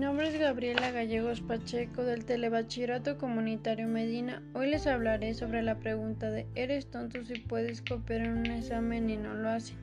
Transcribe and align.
nombre 0.00 0.28
es 0.28 0.38
Gabriela 0.38 0.90
Gallegos 0.90 1.40
Pacheco 1.40 2.02
del 2.02 2.24
Telebachillerato 2.24 3.16
Comunitario 3.16 3.86
Medina. 3.86 4.42
Hoy 4.54 4.70
les 4.70 4.86
hablaré 4.86 5.34
sobre 5.34 5.62
la 5.62 5.78
pregunta 5.78 6.30
de 6.30 6.46
¿eres 6.54 6.90
tonto 6.90 7.24
si 7.24 7.38
puedes 7.38 7.80
copiar 7.80 8.22
en 8.22 8.38
un 8.38 8.46
examen 8.46 9.08
y 9.08 9.16
no 9.16 9.34
lo 9.34 9.50
hacen? 9.50 9.76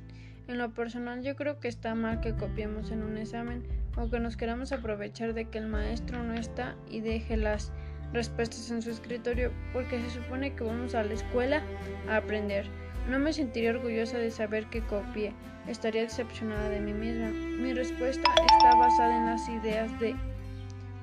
En 0.48 0.58
lo 0.58 0.74
personal 0.74 1.24
yo 1.24 1.36
creo 1.36 1.60
que 1.60 1.70
está 1.70 1.96
mal 1.96 2.20
que 2.20 2.36
copiemos 2.36 2.92
en 2.92 3.04
un 3.04 3.18
examen 3.18 3.64
o 3.96 4.10
que 4.10 4.20
nos 4.20 4.38
queramos 4.38 4.72
aprovechar 4.72 5.34
de 5.34 5.46
que 5.46 5.60
el 5.60 5.68
maestro 5.68 6.24
no 6.24 6.34
está 6.34 6.76
y 6.90 7.02
deje 7.02 7.38
las 7.38 7.72
respuestas 8.14 8.70
en 8.70 8.82
su 8.82 8.92
escritorio 8.92 9.52
porque 9.72 10.02
se 10.02 10.10
supone 10.10 10.56
que 10.56 10.64
vamos 10.64 10.94
a 10.94 11.04
la 11.04 11.14
escuela 11.14 11.64
a 12.10 12.18
aprender. 12.18 12.66
No 13.10 13.20
me 13.20 13.32
sentiría 13.32 13.72
orgullosa 13.72 14.18
de 14.18 14.32
saber 14.32 14.66
que 14.66 14.82
copié, 14.82 15.34
estaría 15.68 16.02
decepcionada 16.02 16.70
de 16.70 16.82
mí 16.82 16.94
misma. 16.94 17.30
Mi 17.30 17.74
respuesta 17.74 18.30
está 18.54 18.76
basada 18.76 19.18
en 19.18 19.26
las 19.28 19.48
ideas 19.48 19.98
de 20.00 20.16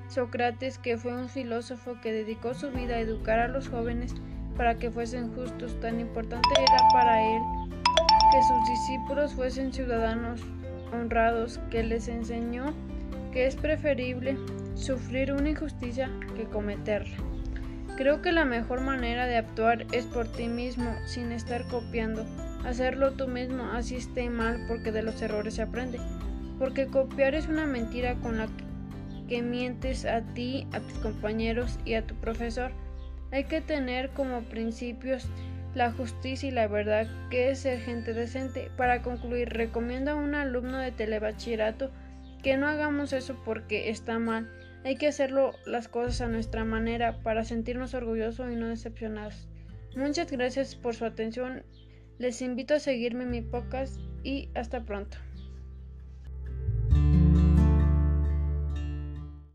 Sócrates, 0.07 0.77
que 0.77 0.97
fue 0.97 1.15
un 1.15 1.29
filósofo 1.29 1.97
que 2.01 2.11
dedicó 2.11 2.53
su 2.53 2.69
vida 2.69 2.95
a 2.95 2.99
educar 2.99 3.39
a 3.39 3.47
los 3.47 3.69
jóvenes 3.69 4.13
para 4.55 4.77
que 4.77 4.91
fuesen 4.91 5.33
justos. 5.33 5.79
Tan 5.79 5.99
importante 5.99 6.47
era 6.57 6.77
para 6.93 7.23
él 7.23 7.41
que 8.31 8.43
sus 8.43 8.69
discípulos 8.69 9.33
fuesen 9.33 9.73
ciudadanos 9.73 10.41
honrados, 10.93 11.59
que 11.71 11.83
les 11.83 12.07
enseñó 12.07 12.73
que 13.31 13.47
es 13.47 13.55
preferible 13.55 14.37
sufrir 14.75 15.33
una 15.33 15.49
injusticia 15.49 16.11
que 16.35 16.45
cometerla. 16.45 17.34
Creo 17.97 18.21
que 18.21 18.33
la 18.33 18.43
mejor 18.43 18.81
manera 18.81 19.25
de 19.25 19.37
actuar 19.37 19.85
es 19.93 20.05
por 20.05 20.27
ti 20.27 20.49
mismo, 20.49 20.93
sin 21.05 21.31
estar 21.31 21.65
copiando. 21.67 22.25
Hacerlo 22.65 23.13
tú 23.13 23.29
mismo, 23.29 23.71
así 23.71 23.95
esté 23.95 24.29
mal, 24.29 24.65
porque 24.67 24.91
de 24.91 25.01
los 25.01 25.21
errores 25.21 25.53
se 25.53 25.61
aprende. 25.61 25.99
Porque 26.59 26.87
copiar 26.87 27.35
es 27.35 27.47
una 27.47 27.65
mentira 27.65 28.15
con 28.15 28.37
la 28.37 28.49
que 29.29 29.41
mientes 29.41 30.05
a 30.05 30.21
ti, 30.33 30.67
a 30.73 30.81
tus 30.81 30.97
compañeros 30.99 31.79
y 31.85 31.93
a 31.93 32.05
tu 32.05 32.15
profesor. 32.15 32.71
Hay 33.31 33.45
que 33.45 33.61
tener 33.61 34.09
como 34.09 34.41
principios 34.41 35.27
la 35.73 35.91
justicia 35.91 36.49
y 36.49 36.51
la 36.51 36.67
verdad, 36.67 37.07
que 37.29 37.49
es 37.49 37.59
ser 37.59 37.79
gente 37.79 38.13
decente. 38.13 38.71
Para 38.75 39.03
concluir, 39.03 39.49
recomiendo 39.49 40.11
a 40.11 40.15
un 40.15 40.35
alumno 40.35 40.79
de 40.79 40.91
telebachillerato 40.91 41.91
que 42.43 42.57
no 42.57 42.67
hagamos 42.67 43.13
eso 43.13 43.41
porque 43.45 43.89
está 43.89 44.19
mal 44.19 44.49
hay 44.85 44.97
que 44.97 45.07
hacerlo 45.07 45.53
las 45.65 45.87
cosas 45.87 46.21
a 46.21 46.27
nuestra 46.27 46.63
manera 46.63 47.23
para 47.23 47.43
sentirnos 47.43 47.95
orgullosos 47.95 48.51
y 48.51 48.55
no 48.55 48.67
decepcionados. 48.67 49.47
Muchas 49.95 50.31
gracias 50.31 50.75
por 50.75 50.93
su 50.93 51.05
atención. 51.05 51.63
Les 52.19 52.43
invito 52.43 52.75
a 52.75 52.79
seguirme 52.79 53.23
en 53.23 53.31
mi 53.31 53.41
podcast 53.41 53.99
y 54.23 54.49
hasta 54.53 54.85
pronto. 54.85 55.17